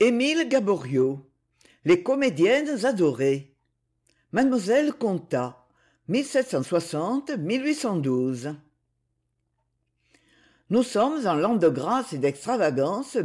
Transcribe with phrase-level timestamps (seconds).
[0.00, 1.20] émile gaboriau
[1.84, 3.54] les comédiennes adorées.
[4.32, 5.60] Mademoiselle contat
[6.08, 6.22] nous
[10.82, 13.16] sommes en l'an de grâce et d'extravagance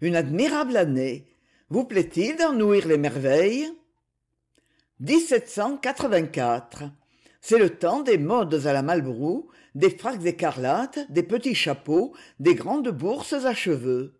[0.00, 1.26] une admirable année.
[1.68, 3.70] Vous plaît-il d'en ouïr les merveilles?
[7.44, 12.54] c'est le temps des modes à la malbrou des fracs écarlates des petits chapeaux des
[12.54, 14.14] grandes bourses à cheveux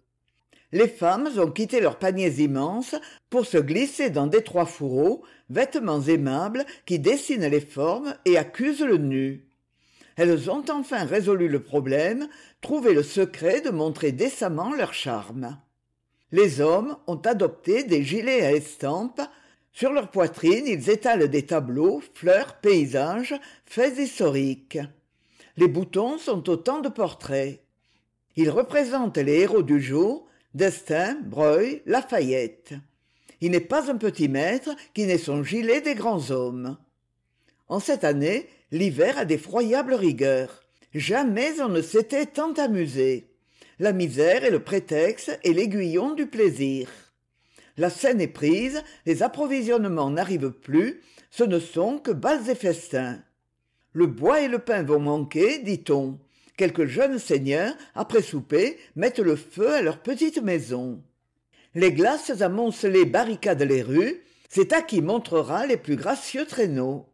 [0.72, 2.94] les femmes ont quitté leurs paniers immenses
[3.28, 8.96] pour se glisser dans d'étroits fourreaux vêtements aimables qui dessinent les formes et accusent le
[8.96, 9.46] nu.
[10.16, 12.28] Elles ont enfin résolu le problème
[12.60, 15.58] trouvé le secret de montrer décemment leur charme.
[16.32, 19.20] Les hommes ont adopté des gilets à estampes.
[19.72, 23.34] Sur leur poitrine ils étalent des tableaux fleurs paysages
[23.66, 24.78] faits historiques.
[25.58, 27.60] Les boutons sont autant de portraits.
[28.36, 32.74] Ils représentent les héros du jour d'estaing breuil lafayette.
[33.40, 36.76] Il n'est pas un petit maître qui n'ait son gilet des grands hommes.
[37.68, 40.62] En cette année l'hiver a d'effroyables rigueurs.
[40.94, 43.28] Jamais on ne s'était tant amusé.
[43.78, 46.88] La misère est le prétexte et l'aiguillon du plaisir.
[47.76, 53.18] La scène est prise les approvisionnements n'arrivent plus ce ne sont que bals et festins.
[53.94, 56.18] Le bois et le pain vont manquer dit-on
[56.56, 61.02] quelques jeunes seigneurs après souper mettent le feu à leur petite maison.
[61.74, 64.22] Les glaces amoncelées barricadent les rues.
[64.48, 67.06] C'est à qui montrera les plus gracieux traîneaux.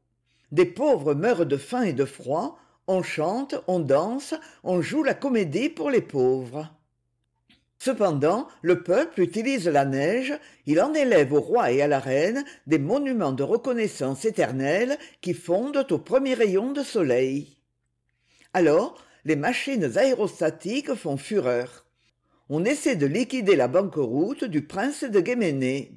[0.50, 2.58] Des pauvres meurent de faim et de froid.
[2.88, 6.72] On chante on danse on joue la comédie pour les pauvres.
[7.78, 10.34] Cependant le peuple utilise la neige.
[10.66, 15.34] Il en élève au roi et à la reine des monuments de reconnaissance éternelle qui
[15.34, 17.56] fondent aux premiers rayons de soleil.
[18.52, 18.98] Alors
[19.36, 21.86] machines aérostatiques font fureur.
[22.48, 25.92] On essaie de liquider la banqueroute du prince de guéménée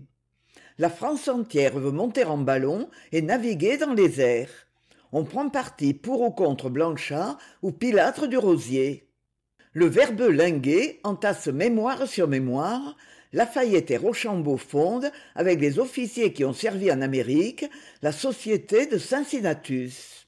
[0.81, 4.67] la france entière veut monter en ballon et naviguer dans les airs.
[5.11, 9.07] On prend parti pour ou contre blanchard ou pilâtre du rosier.
[9.73, 12.97] Le verbeux linguet entasse mémoire sur mémoire.
[13.31, 17.65] Lafayette et rochambeau fondent avec les officiers qui ont servi en amérique
[18.01, 20.20] la société de cincinnatus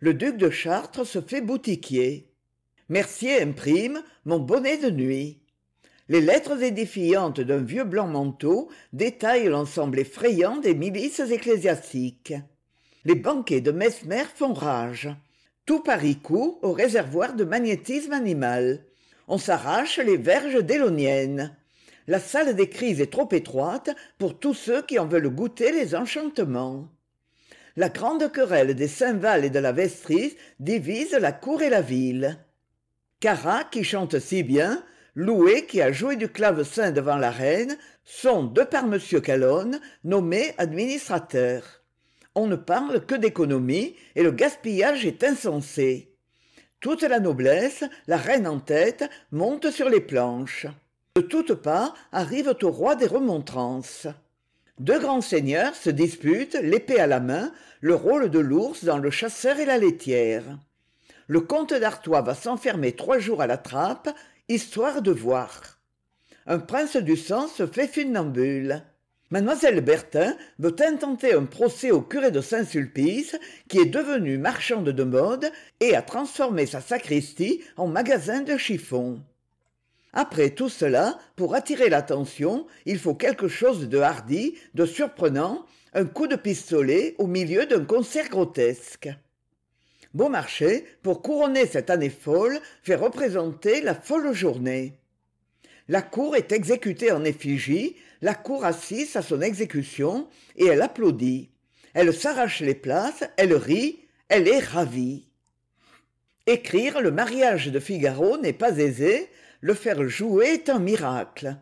[0.00, 2.28] le duc de chartres se fait boutiquier.
[2.88, 5.40] Mercier imprime mon bonnet de nuit.
[6.08, 12.34] Les lettres édifiantes d'un vieux blanc manteau détaillent l'ensemble effrayant des milices ecclésiastiques.
[13.04, 15.08] Les banquets de mesmer font rage.
[15.64, 18.84] Tout paris court au réservoir de magnétisme animal.
[19.26, 21.56] On s'arrache les verges déloniennes
[22.08, 25.94] la salle des crises est trop étroite pour tous ceux qui en veulent goûter les
[25.94, 26.88] enchantements
[27.76, 32.38] la grande querelle des saint-val et de la vestris divise la cour et la ville.
[33.20, 34.82] Carat qui chante si bien
[35.14, 40.54] loué qui a joué du clavecin devant la reine sont de par m calonne nommés
[40.58, 41.82] administrateurs.
[42.34, 46.12] On ne parle que d'économie et le gaspillage est insensé.
[46.80, 50.66] Toute la noblesse la reine en tête monte sur les planches.
[51.16, 54.06] De toutes parts arrivent au roi des remontrances
[54.78, 59.10] deux grands seigneurs se disputent l'épée à la main le rôle de l'ours dans le
[59.10, 60.44] chasseur et la laitière.
[61.28, 64.08] Le comte d'artois va s'enfermer trois jours à la trappe
[64.48, 65.78] histoire de voir.
[66.46, 68.82] Un prince du sang se fait funambule.
[69.30, 73.36] Mademoiselle bertin veut intenter un procès au curé de saint-sulpice
[73.68, 75.50] qui est devenu marchande de mode
[75.80, 79.20] et a transformé sa sacristie en magasin de chiffons
[80.16, 86.06] après tout cela pour attirer l'attention il faut quelque chose de hardi de surprenant un
[86.06, 89.10] coup de pistolet au milieu d'un concert grotesque.
[90.14, 94.98] Beaumarchais pour couronner cette année folle fait représenter la folle journée.
[95.88, 101.50] La cour est exécutée en effigie la cour assiste à son exécution et elle applaudit.
[101.92, 105.26] Elle s'arrache les places elle rit elle est ravie.
[106.46, 109.28] Écrire le mariage de figaro n'est pas aisé
[109.60, 111.56] le faire jouer est un miracle.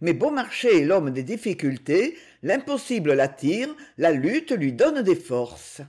[0.00, 5.80] Mais beaumarchais est l'homme des difficultés l'impossible l'attire la lutte lui donne des forces.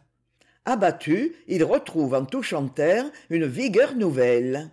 [0.66, 4.70] Abattu il retrouve en touchant terre une vigueur nouvelle.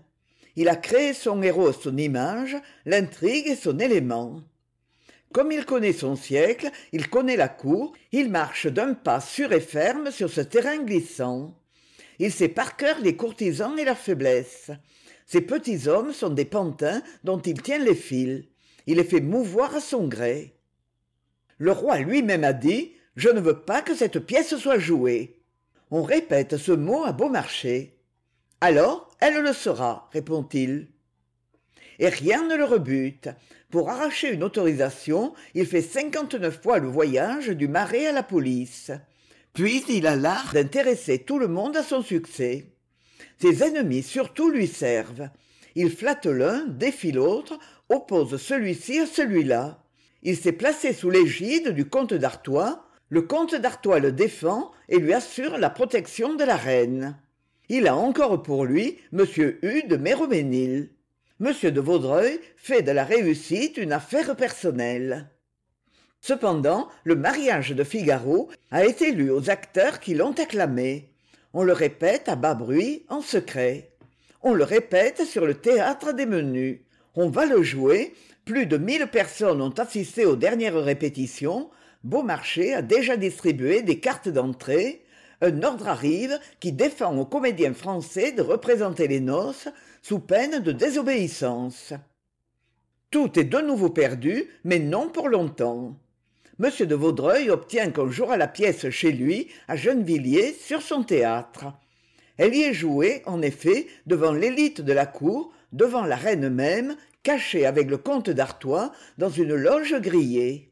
[0.56, 2.56] Il a créé son héros son image
[2.86, 4.40] l'intrigue est son élément.
[5.32, 9.60] Comme il connaît son siècle il connaît la cour il marche d'un pas sûr et
[9.60, 11.54] ferme sur ce terrain glissant.
[12.18, 14.70] Il sait par cœur les courtisans et leurs faiblesses
[15.26, 18.44] ces petits hommes sont des pantins dont il tient les fils.
[18.86, 20.54] Il les fait mouvoir à son gré.
[21.58, 25.36] Le roi lui-même a dit je ne veux pas que cette pièce soit jouée
[25.90, 27.94] on répète ce mot à beaumarchais
[28.60, 30.88] alors elle le sera répond-il.
[31.98, 33.28] Et rien ne le rebute.
[33.70, 38.92] Pour arracher une autorisation il fait cinquante-neuf fois le voyage du marais à la police.
[39.54, 42.75] Puis il a l'art d'intéresser tout le monde à son succès
[43.40, 45.28] ses ennemis surtout lui servent.
[45.74, 49.82] Il flatte l'un défie l'autre oppose celui-ci à celui-là.
[50.22, 52.88] Il s'est placé sous l'égide du comte d'artois.
[53.10, 57.16] Le comte d'artois le défend et lui assure la protection de la reine.
[57.68, 59.24] Il a encore pour lui m.
[59.62, 60.90] Hue de méroménil.
[61.40, 61.52] M.
[61.70, 65.28] de vaudreuil fait de la réussite une affaire personnelle.
[66.20, 71.12] Cependant le mariage de figaro a été lu aux acteurs qui l'ont acclamé
[71.56, 73.90] on le répète à bas bruit en secret.
[74.42, 76.80] On le répète sur le théâtre des menus.
[77.14, 78.12] On va le jouer.
[78.44, 81.70] Plus de mille personnes ont assisté aux dernières répétitions.
[82.04, 85.02] Beaumarchais a déjà distribué des cartes d'entrée.
[85.40, 89.68] Un ordre arrive qui défend aux comédiens français de représenter les noces
[90.02, 91.94] sous peine de désobéissance.
[93.10, 95.96] Tout est de nouveau perdu mais non pour longtemps
[96.58, 101.66] m de vaudreuil obtient qu'on jouera la pièce chez lui à gennevilliers sur son théâtre.
[102.38, 106.96] Elle y est jouée en effet devant l'élite de la cour devant la reine même
[107.22, 110.70] cachée avec le comte d'artois dans une loge grillée.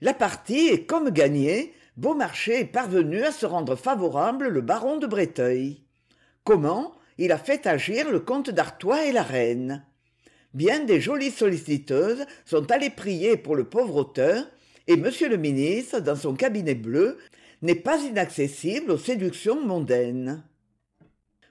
[0.00, 1.72] La partie est comme gagnée.
[1.96, 5.86] Beaumarchais est parvenu à se rendre favorable le baron de breteuil
[6.46, 6.94] comment?
[7.18, 9.84] Il a fait agir le comte d'artois et la reine.
[10.54, 14.46] Bien des jolies solliciteuses sont allées prier pour le pauvre auteur
[14.88, 17.18] et monsieur le ministre dans son cabinet bleu
[17.62, 20.42] n'est pas inaccessible aux séductions mondaines.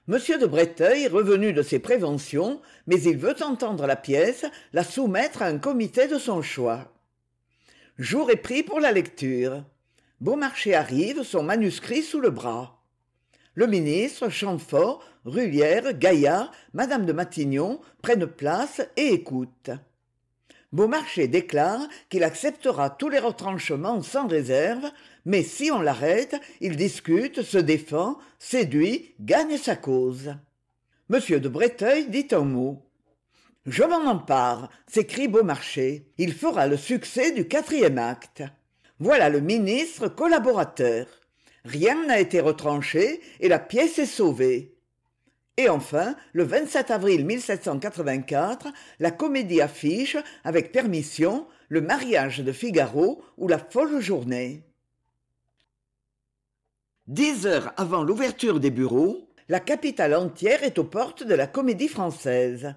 [0.08, 5.42] M de breteuil revenu de ses préventions mais il veut entendre la pièce la soumettre
[5.42, 6.92] à un comité de son choix.
[7.98, 9.64] Jour est pris pour la lecture.
[10.20, 12.82] Beaumarchais arrive son manuscrit sous le bras.
[13.54, 19.70] Le ministre champfort Rulhière, gaillard madame de matignon prennent place et écoutent
[20.72, 24.90] beaumarchais déclare qu'il acceptera tous les retranchements sans réserve
[25.24, 30.34] mais si on l'arrête il discute se défend séduit gagne sa cause.
[31.12, 32.82] M de breteuil dit un mot
[33.66, 38.44] je m'en empare s'écrie beaumarchais il fera le succès du quatrième acte.
[39.00, 41.06] Voilà le ministre collaborateur.
[41.64, 44.75] Rien n'a été retranché et la pièce est sauvée
[45.56, 46.46] et enfin le
[46.90, 47.26] avril
[49.00, 54.62] la comédie affiche avec permission le mariage de figaro ou la folle journée.
[57.06, 61.88] Dix heures avant l'ouverture des bureaux la capitale entière est aux portes de la comédie
[61.88, 62.74] française.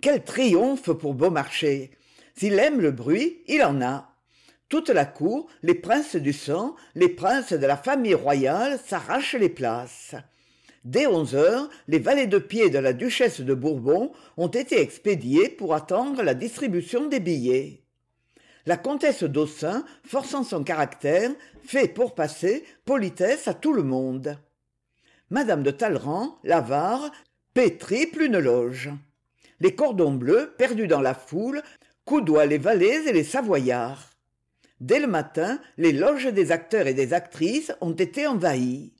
[0.00, 1.90] Quel triomphe pour beaumarchais.
[2.36, 4.12] S'il aime le bruit il en a.
[4.68, 9.48] Toute la cour les princes du sang les princes de la famille royale s'arrachent les
[9.48, 10.14] places
[10.86, 15.48] dès onze heures les valets de pied de la duchesse de bourbon ont été expédiés
[15.48, 17.82] pour attendre la distribution des billets.
[18.66, 21.30] La comtesse d'aussin forçant son caractère
[21.62, 24.38] fait pour passer politesse à tout le monde.
[25.30, 27.10] Madame de talleyrand l'avare
[27.80, 28.90] triple une loge.
[29.60, 31.62] Les cordons bleus perdus dans la foule
[32.04, 34.10] coudoient les valets et les savoyards.
[34.80, 38.92] Dès le matin les loges des acteurs et des actrices ont été envahies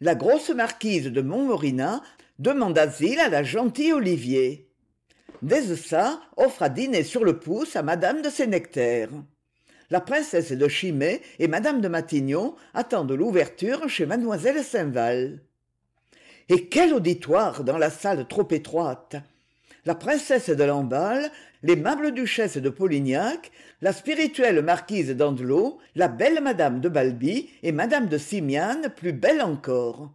[0.00, 2.00] la grosse marquise de montmorillon
[2.38, 4.68] demande asile à la gentille olivier.
[5.42, 9.10] Desessart offre à dîner sur le pouce à madame de Sénectaire.
[9.90, 15.40] la princesse de chimay et madame de matignon attendent l'ouverture chez mademoiselle sainval
[16.48, 19.16] et quel auditoire dans la salle trop étroite!
[19.84, 21.30] La princesse de lamballe
[21.62, 23.50] l'aimable duchesse de polignac
[23.80, 29.42] la spirituelle marquise d'andelot la belle madame de balby et madame de simiane plus belle
[29.42, 30.12] encore.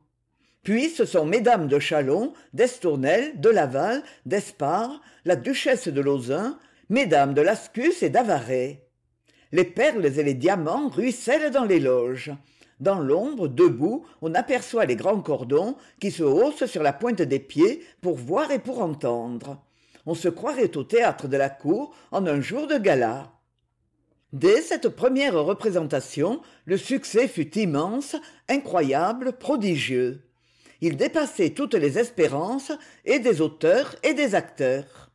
[0.64, 6.58] Puis ce sont mesdames de chalon d'estournel de laval d'espard la duchesse de lauzun
[6.90, 8.82] mesdames de lascus et d'avaray.
[9.52, 12.32] Les perles et les diamants ruissellent dans les loges.
[12.80, 17.40] Dans l'ombre debout on aperçoit les grands cordons qui se haussent sur la pointe des
[17.40, 19.62] pieds pour voir et pour entendre
[20.06, 23.32] on se croirait au théâtre de la cour en un jour de gala.
[24.32, 28.16] Dès cette première représentation le succès fut immense
[28.50, 30.24] incroyable prodigieux.
[30.82, 32.72] Il dépassait toutes les espérances
[33.06, 35.12] et des auteurs et des acteurs.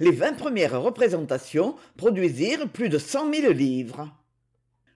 [0.00, 4.12] Les vingt premières représentations produisirent plus de cent mille livres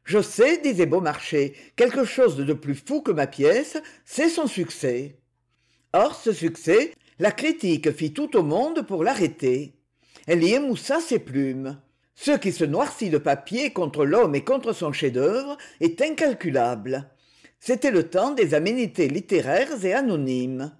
[0.07, 5.19] je sais disait beaumarchais quelque chose de plus fou que ma pièce c'est son succès.
[5.93, 9.75] Or ce succès la critique fit tout au monde pour l'arrêter.
[10.27, 11.79] Elle y émoussa ses plumes.
[12.15, 17.09] Ce qui se noircit de papier contre l'homme et contre son chef-d'œuvre est incalculable.
[17.61, 20.73] C'était le temps des aménités littéraires et anonymes.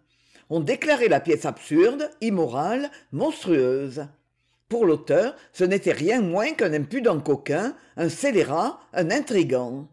[0.51, 4.07] On déclarait la pièce absurde immorale monstrueuse.
[4.69, 9.89] Pour l'auteur ce n'était rien moins qu'un impudent coquin un scélérat un intrigant.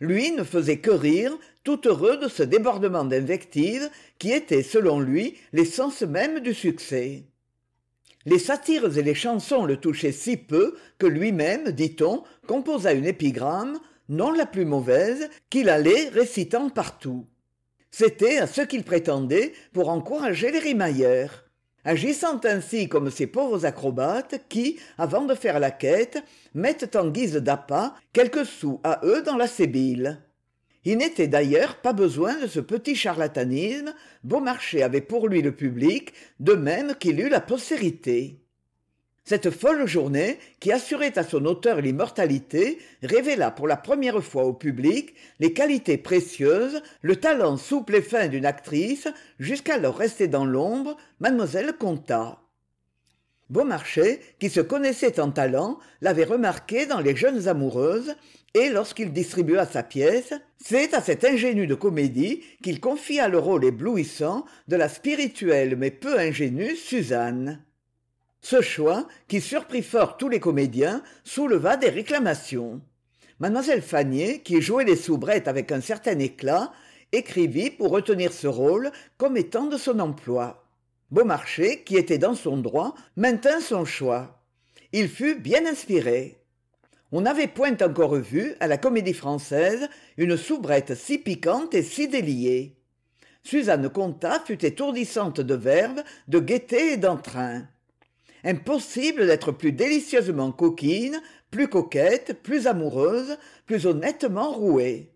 [0.00, 5.36] Lui ne faisait que rire tout heureux de ce débordement d'invectives qui était selon lui
[5.52, 7.24] l'essence même du succès.
[8.26, 13.78] Les satires et les chansons le touchaient si peu que lui-même dit-on composa une épigramme
[14.08, 17.26] non la plus mauvaise qu'il allait récitant partout.
[17.90, 21.48] C'était à ce qu'il prétendait pour encourager les rimailleurs
[21.88, 26.22] agissant ainsi comme ces pauvres acrobates qui avant de faire la quête
[26.52, 30.20] mettent en guise d'appât quelques sous à eux dans la sébile
[30.84, 33.92] il n'était d'ailleurs pas besoin de ce petit charlatanisme.
[34.24, 38.40] Beaumarchais avait pour lui le public de même qu'il eut la postérité.
[39.28, 44.54] Cette folle journée qui assurait à son auteur l'immortalité révéla pour la première fois au
[44.54, 49.06] public les qualités précieuses le talent souple et fin d'une actrice
[49.38, 51.74] jusqu'alors restée dans l'ombre mademoiselle
[53.50, 58.14] beaumarchais qui se connaissait en talent l'avait remarqué dans les jeunes amoureuses
[58.54, 63.64] et lorsqu'il distribua sa pièce c'est à cette ingénue de comédie qu'il confia le rôle
[63.64, 67.62] éblouissant de la spirituelle mais peu ingénue suzanne.
[68.40, 72.80] Ce choix qui surprit fort tous les comédiens souleva des réclamations.
[73.40, 76.72] Mademoiselle fannier qui jouait les soubrettes avec un certain éclat
[77.12, 80.67] écrivit pour retenir ce rôle comme étant de son emploi
[81.10, 84.42] beaumarchais qui était dans son droit maintint son choix.
[84.92, 86.38] Il fut bien inspiré.
[87.12, 92.76] On n'avait point encore vu à la comédie-française une soubrette si piquante et si déliée.
[93.42, 97.66] Suzanne contat fut étourdissante de verve de gaieté et d'entrain.
[98.44, 105.14] Impossible d'être plus délicieusement coquine plus coquette plus amoureuse plus honnêtement rouée.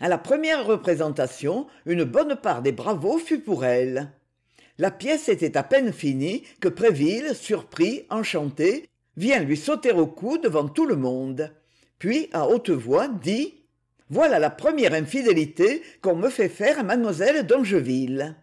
[0.00, 4.10] À la première représentation une bonne part des bravos fut pour elle
[4.80, 10.38] la pièce était à peine finie que préville surpris enchanté vient lui sauter au cou
[10.38, 11.52] devant tout le monde.
[11.98, 13.52] Puis à haute voix dit
[14.08, 18.34] voilà la première infidélité qu'on me fait faire à mademoiselle d'angeville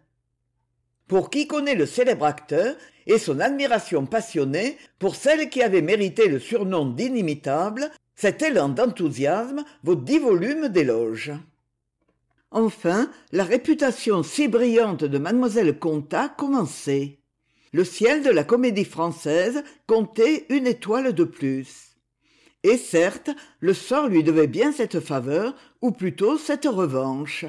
[1.07, 2.75] pour qui connaît le célèbre acteur
[3.07, 9.65] et son admiration passionnée pour celle qui avait mérité le surnom d'inimitable cet élan d'enthousiasme
[9.83, 11.31] vaut dix volumes d'éloges
[12.51, 17.19] enfin la réputation si brillante de mademoiselle contat commençait.
[17.73, 21.95] Le ciel de la comédie-française comptait une étoile de plus.
[22.63, 27.45] Et certes le sort lui devait bien cette faveur ou plutôt cette revanche.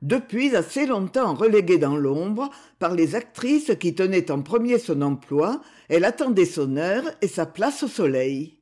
[0.00, 5.60] Depuis assez longtemps reléguée dans l'ombre par les actrices qui tenaient en premier son emploi
[5.88, 8.60] elle attendait son heure et sa place au soleil.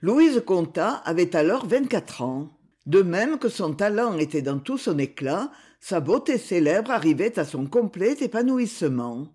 [0.00, 2.50] Louise contat avait alors vingt-quatre ans
[2.86, 5.50] de même que son talent était dans tout son éclat
[5.80, 9.28] sa beauté célèbre arrivait à son complet épanouissement.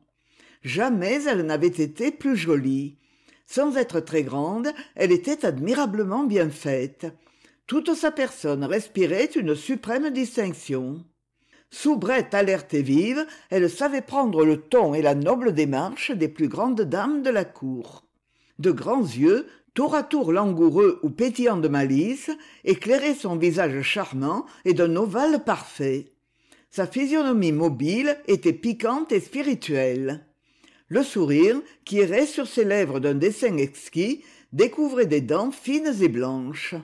[0.63, 2.97] Jamais elle n'avait été plus jolie.
[3.45, 7.07] Sans être très grande elle était admirablement bien faite.
[7.67, 11.03] Toute sa personne respirait une suprême distinction.
[11.71, 16.47] Soubrette alerte et vive elle savait prendre le ton et la noble démarche des plus
[16.47, 18.05] grandes dames de la cour.
[18.57, 22.31] De grands yeux tour à tour langoureux ou pétillants de malice
[22.63, 26.13] éclairaient son visage charmant et d'un ovale parfait.
[26.71, 30.25] Sa physionomie mobile était piquante et spirituelle.
[30.87, 34.23] Le sourire qui errait sur ses lèvres d'un dessin exquis
[34.53, 36.75] découvrait des dents fines et blanches.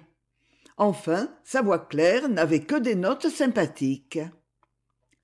[0.78, 4.20] Enfin sa voix claire n'avait que des notes sympathiques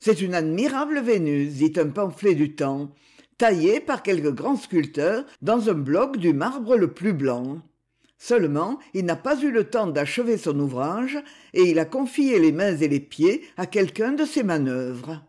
[0.04, 2.90] c'est une admirable vénus dit un pamphlet du temps
[3.42, 7.58] taillée par quelque grand sculpteur dans un bloc du marbre le plus blanc.
[8.20, 11.18] Seulement il n'a pas eu le temps d'achever son ouvrage
[11.56, 15.24] et il a confié les mains et les pieds à quelqu'un de ses manœuvres.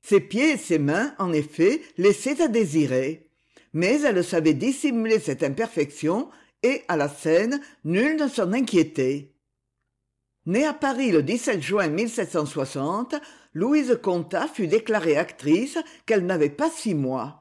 [0.00, 3.26] Ses pieds et ses mains en effet laissaient à désirer.
[3.72, 6.28] Mais elle savait dissimuler cette imperfection
[6.62, 9.32] et à la scène nul ne s'en inquiétait.
[10.46, 11.26] Née à paris le
[11.60, 11.96] juin
[13.54, 17.39] louise contat fut déclarée actrice qu'elle n'avait pas six mois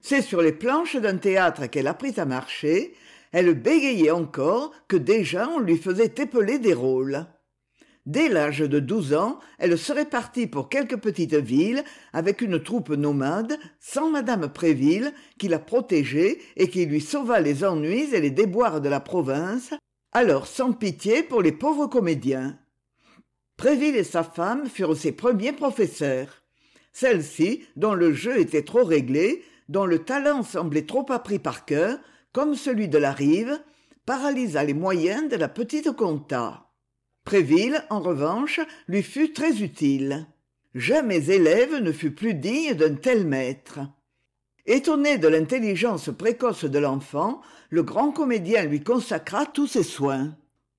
[0.00, 2.94] c'est sur les planches d'un théâtre qu'elle apprit à marcher.
[3.32, 7.26] Elle bégayait encore que déjà on lui faisait épeler des rôles.
[8.06, 12.88] Dès l'âge de douze ans elle serait partie pour quelque petite ville avec une troupe
[12.88, 18.30] nomade sans madame préville qui la protégeait et qui lui sauva les ennuis et les
[18.30, 19.74] déboires de la province.
[20.12, 22.58] Alors sans pitié pour les pauvres comédiens.
[23.58, 26.44] Préville et sa femme furent ses premiers professeurs.
[26.92, 31.98] Celle-ci dont le jeu était trop réglé dont le talent semblait trop appris par cœur
[32.32, 33.58] comme celui de la rive
[34.06, 36.70] paralysa les moyens de la petite Contat.
[37.24, 40.26] préville en revanche lui fut très utile.
[40.74, 43.80] Jamais élève ne fut plus digne d'un tel maître.
[44.64, 50.36] Étonné de l'intelligence précoce de l'enfant le grand comédien lui consacra tous ses soins.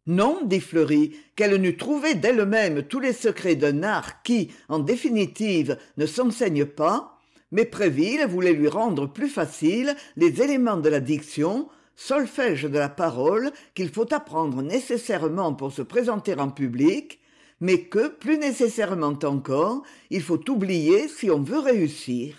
[0.08, 5.78] Non dit fleury qu'elle n'eût trouvé d'elle-même tous les secrets d'un art qui en définitive
[5.98, 7.19] ne s'enseigne pas
[7.52, 12.90] mais préville voulait lui rendre plus faciles les éléments de la diction solfège de la
[12.90, 17.20] parole qu'il faut apprendre nécessairement pour se présenter en public
[17.62, 22.36] mais que plus nécessairement encore il faut oublier si on veut réussir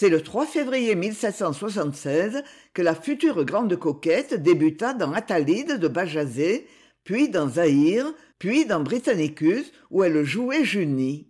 [0.00, 6.66] c'est le 3 février 1776 que la future grande coquette débuta dans Athalide de Bajazet,
[7.04, 11.28] puis dans Zaïre, puis dans Britannicus, où elle jouait Junie.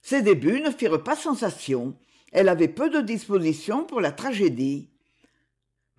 [0.00, 1.96] Ses débuts ne firent pas sensation.
[2.32, 4.88] Elle avait peu de disposition pour la tragédie.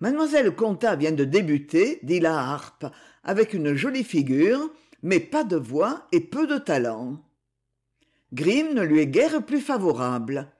[0.00, 2.86] Mademoiselle Contat vient de débuter, dit la harpe,
[3.22, 4.70] avec une jolie figure,
[5.02, 7.22] mais pas de voix et peu de talent.
[8.32, 10.50] Grimm ne lui est guère plus favorable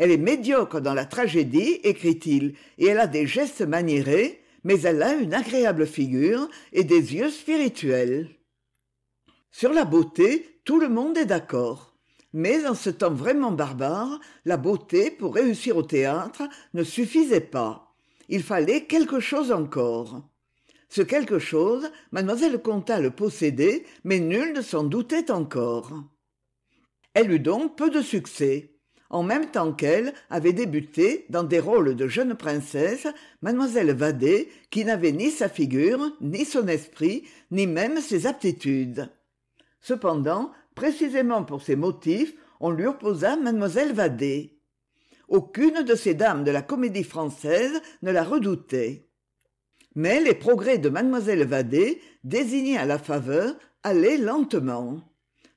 [0.00, 5.02] elle est médiocre dans la tragédie écrit-il et elle a des gestes maniérés mais elle
[5.02, 8.30] a une agréable figure et des yeux spirituels
[9.50, 11.89] sur la beauté tout le monde est d'accord
[12.32, 16.42] mais en ce temps vraiment barbare la beauté pour réussir au théâtre
[16.74, 17.94] ne suffisait pas.
[18.28, 20.22] Il fallait quelque chose encore.
[20.88, 25.92] Ce quelque chose mademoiselle conta le possédait mais nul ne s'en doutait encore.
[27.14, 28.70] Elle eut donc peu de succès.
[29.12, 33.08] En même temps qu'elle avait débuté dans des rôles de jeune princesse
[33.42, 39.10] mademoiselle vadé qui n'avait ni sa figure ni son esprit ni même ses aptitudes.
[39.80, 44.58] Cependant précisément pour ces motifs on lui opposa mademoiselle vadé.
[45.28, 49.06] Aucune de ces dames de la comédie française ne la redoutait.
[49.94, 55.02] Mais les progrès de mademoiselle vadé désignés à la faveur allaient lentement.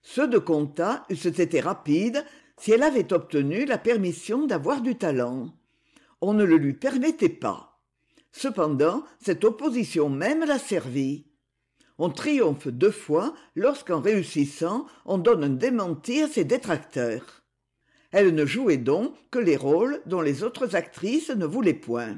[0.02, 2.26] Ceux de comtat eussent été rapides
[2.58, 5.54] si elle avait obtenu la permission d'avoir du talent.
[6.20, 7.80] On ne le lui permettait pas.
[8.34, 11.28] Cependant cette opposition même la servit
[12.04, 17.44] on triomphe deux fois lorsqu'en réussissant on donne un démenti à ses détracteurs.
[18.12, 22.18] Elle ne jouait donc que les rôles dont les autres actrices ne voulaient point.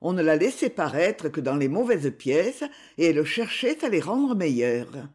[0.00, 2.62] On ne la laissait paraître que dans les mauvaises pièces
[2.96, 5.08] et elle cherchait à les rendre meilleures.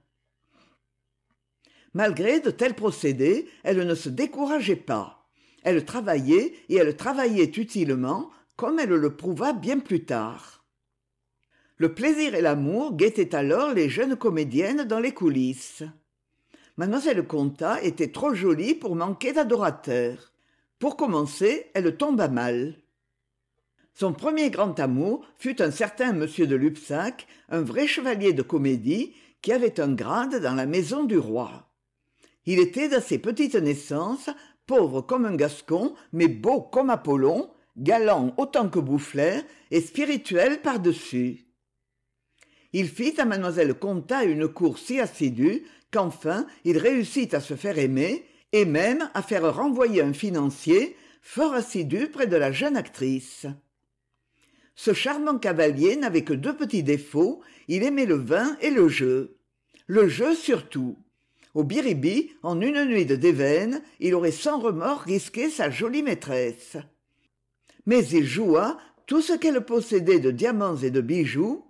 [1.94, 5.30] Malgré de tels procédés elle ne se décourageait pas.
[5.64, 10.59] Elle travaillait et elle travaillait utilement comme elle le prouva bien plus tard
[11.80, 15.84] le plaisir et l'amour guettaient alors les jeunes comédiennes dans les coulisses.
[16.76, 20.34] Mademoiselle contat était trop jolie pour manquer d'adorateurs.
[20.78, 22.76] Pour commencer elle tomba mal.
[23.94, 29.14] Son premier grand amour fut un certain monsieur de Lupsac, un vrai chevalier de comédie
[29.42, 31.70] qui avait un grade dans la maison du roi.
[32.46, 34.30] Il était d'assez petite naissance
[34.68, 41.49] pauvre comme un gascon mais beau comme apollon galant autant que boufflers et spirituel par-dessus
[42.74, 47.80] il fit à mademoiselle contat une cour si assidue qu'enfin il réussit à se faire
[47.80, 53.46] aimer et même à faire renvoyer un financier fort assidu près de la jeune actrice.
[54.76, 59.38] Ce charmant cavalier n'avait que deux petits défauts il aimait le vin et le jeu.
[59.88, 60.98] Le jeu surtout.
[61.56, 66.78] Au biribi en une nuit de déveine il aurait sans remords risqué sa jolie maîtresse.
[67.86, 68.78] Mais il joua
[69.08, 71.66] tout ce qu'elle possédait de diamants et de bijoux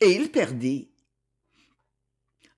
[0.00, 0.90] et il perdit.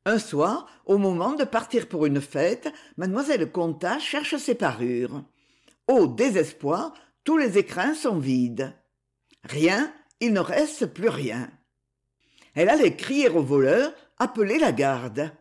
[0.05, 5.23] Un soir au moment de partir pour une fête mademoiselle contat cherche ses parures.
[5.89, 8.73] Au désespoir tous les écrins sont vides.
[9.45, 11.51] Rien il ne reste plus rien.
[12.55, 15.33] Elle allait crier au voleur appeler la garde.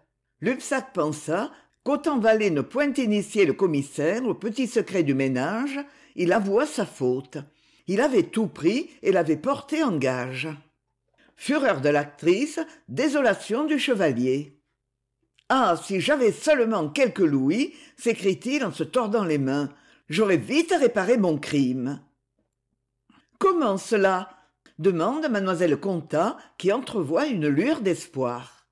[0.42, 1.52] Lupsac pensa
[1.84, 5.80] qu'autant valait ne point initier le commissaire au petit secret du ménage
[6.16, 7.38] il avoua sa faute.
[7.88, 10.50] Il avait tout pris et l'avait porté en gage
[11.40, 14.60] fureur de l'actrice désolation du chevalier
[15.48, 19.70] ah si j'avais seulement quelques louis s'écrie-t-il en se tordant les mains
[20.10, 22.02] j'aurais vite réparé mon crime
[23.38, 24.30] comment cela?
[24.80, 28.68] demande mademoiselle contat qui entrevoit une lueur d'espoir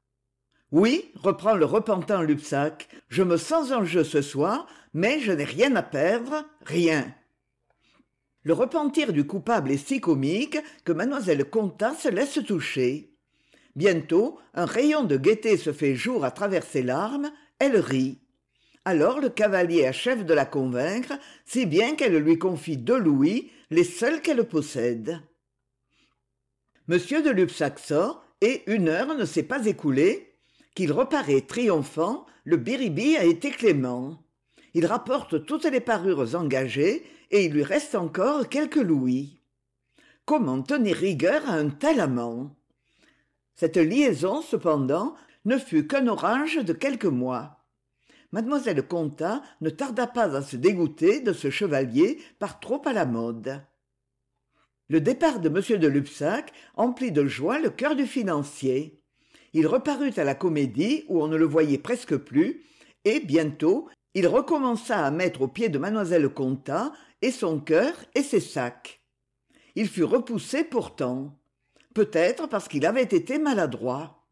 [0.74, 5.46] oui reprend le repentant Lupsac, je me sens en jeu ce soir mais je n'ai
[5.46, 7.16] rien à perdre rien
[8.48, 13.12] le repentir du coupable est si comique que mademoiselle contat se laisse toucher.
[13.76, 17.30] Bientôt un rayon de gaieté se fait jour à travers ses larmes
[17.60, 18.22] elle rit.
[18.86, 21.12] Alors le cavalier achève de la convaincre
[21.46, 25.20] si bien qu'elle lui confie deux louis les seuls qu'elle possède.
[26.88, 30.36] M de Lupsac sort et une heure ne s'est pas écoulée
[30.74, 34.24] qu'il reparaît triomphant le biribi a été clément.
[34.74, 39.40] Il rapporte toutes les parures engagées et il lui reste encore quelques louis.
[40.26, 42.56] Comment tenir rigueur à un tel amant?
[43.56, 47.66] Cette liaison cependant ne fut qu'un orage de quelques mois.
[48.32, 53.06] Mademoiselle Contat ne tarda pas à se dégoûter de ce chevalier par trop à la
[53.06, 53.62] mode.
[54.90, 59.02] Le départ de m de Luxac emplit de joie le cœur du financier.
[59.54, 62.64] Il reparut à la comédie où on ne le voyait presque plus
[63.06, 68.24] et bientôt il recommença à mettre aux pieds de mademoiselle contat et son cœur et
[68.24, 69.00] ses sacs.
[69.76, 71.38] Il fut repoussé pourtant
[71.94, 74.28] peut-être parce qu'il avait été maladroit.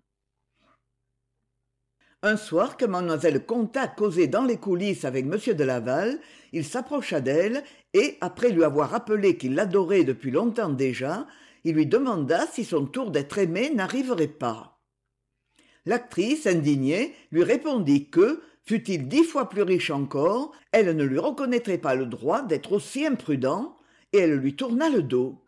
[2.24, 6.20] Un soir que mademoiselle contat causait dans les coulisses avec m de laval
[6.52, 11.28] il s'approcha d'elle et après lui avoir rappelé qu'il l'adorait depuis longtemps déjà
[11.64, 14.80] il lui demanda si son tour d'être aimé n'arriverait pas.
[15.86, 21.78] L'actrice indignée lui répondit que fût-il dix fois plus riche encore elle ne lui reconnaîtrait
[21.78, 23.78] pas le droit d'être aussi imprudent
[24.14, 25.42] et elle lui tourna le dos.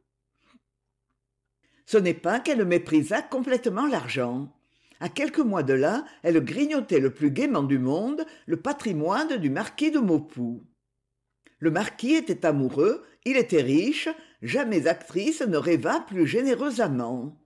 [1.85, 4.53] Ce n'est pas qu'elle méprisât complètement l'argent.
[4.99, 9.49] À quelques mois de là elle grignotait le plus gaiement du monde le patrimoine du
[9.49, 10.63] marquis de maupoux
[11.59, 14.09] le marquis était amoureux il était riche
[14.41, 17.37] jamais actrice ne rêva plus généreusement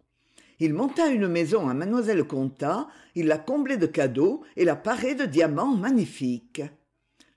[0.62, 5.15] il monta une maison à mademoiselle contat il la comblait de cadeaux et la parait
[5.15, 6.62] de diamants magnifiques.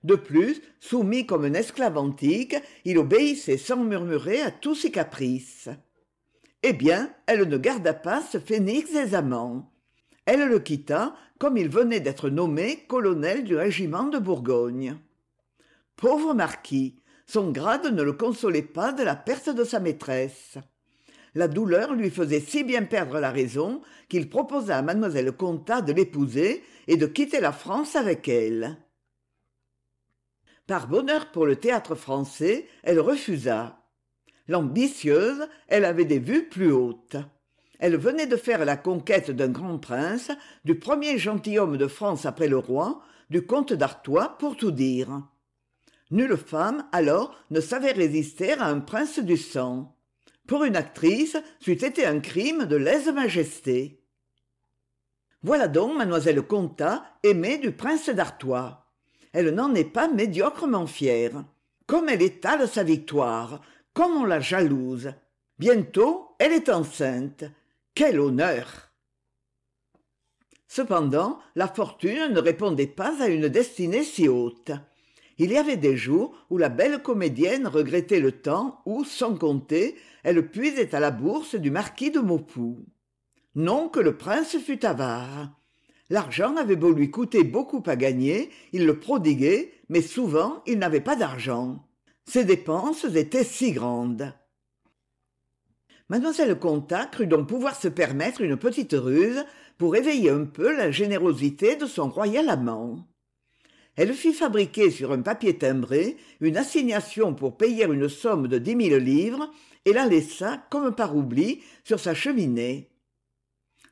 [0.02, 5.70] De plus soumis comme un esclave antique il obéissait sans murmurer à tous ses caprices.
[6.62, 9.72] Eh bien elle ne garda pas ce phénix aisément
[10.26, 14.98] elle le quitta comme il venait d'être nommé colonel du régiment de bourgogne.
[15.96, 20.58] Pauvre marquis son grade ne le consolait pas de la perte de sa maîtresse
[21.34, 25.92] la douleur lui faisait si bien perdre la raison qu'il proposa à mademoiselle contat de
[25.92, 28.78] l'épouser et de quitter la france avec elle.
[30.66, 33.80] Par bonheur pour le théâtre français elle refusa.
[34.46, 37.16] L'ambitieuse elle avait des vues plus hautes.
[37.80, 40.30] Elle venait de faire la conquête d'un grand prince
[40.64, 45.22] du premier gentilhomme de france après le roi du comte d'artois pour tout dire.
[46.10, 49.93] Nulle femme alors ne savait résister à un prince du sang
[50.46, 54.00] pour une actrice c'eût été un crime de lèse-majesté.
[55.42, 58.86] Voilà donc mademoiselle contat aimée du prince d'artois.
[59.32, 61.44] Elle n'en est pas médiocrement fière.
[61.86, 63.60] Comme elle étale sa victoire
[63.94, 65.12] comme on la jalouse.
[65.58, 67.44] Bientôt elle est enceinte.
[67.94, 68.90] Quel honneur!
[70.66, 74.72] Cependant la fortune ne répondait pas à une destinée si haute.
[75.38, 79.96] Il y avait des jours où la belle comédienne regrettait le temps où sans compter
[80.24, 82.84] elle puisait à la bourse du marquis de maupoux
[83.54, 85.60] non que le prince fût avare.
[86.10, 91.00] L'argent avait beau lui coûter beaucoup à gagner il le prodiguait mais souvent il n'avait
[91.00, 91.86] pas d'argent.
[92.24, 94.32] Ses dépenses étaient si grandes.
[96.08, 99.44] Mademoiselle contat crut donc pouvoir se permettre une petite ruse
[99.78, 103.06] pour éveiller un peu la générosité de son royal amant
[103.96, 108.76] elle fit fabriquer sur un papier timbré une assignation pour payer une somme de dix
[108.76, 109.50] mille livres
[109.84, 112.90] et la laissa comme par oubli sur sa cheminée.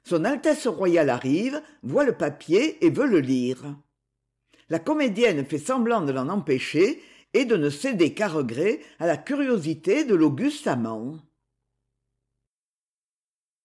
[0.05, 3.77] Son altesse royale arrive voit le papier et veut le lire.
[4.69, 7.01] La comédienne fait semblant de l'en empêcher
[7.35, 11.19] et de ne céder qu'à regret à la curiosité de l'auguste amant